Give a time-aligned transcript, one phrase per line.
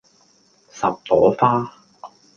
[0.71, 1.71] 十朵花